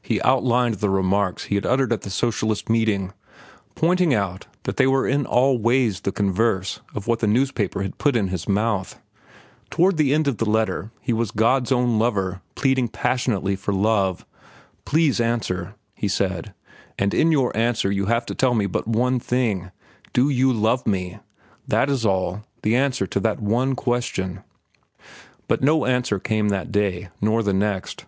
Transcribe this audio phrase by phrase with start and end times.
[0.00, 3.12] He outlined the remarks he had uttered at the socialist meeting,
[3.74, 7.98] pointing out that they were in all ways the converse of what the newspaper had
[7.98, 8.98] put in his mouth.
[9.68, 14.24] Toward the end of the letter he was God's own lover pleading passionately for love.
[14.86, 16.54] "Please answer," he said,
[16.98, 19.70] "and in your answer you have to tell me but one thing.
[20.14, 21.18] Do you love me?
[21.66, 24.40] That is all—the answer to that one question."
[25.46, 28.06] But no answer came the next day, nor the next.